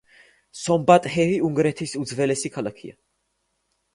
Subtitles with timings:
[0.59, 2.95] სომბატჰეი უნგრეთის უძველესი ქალაქია.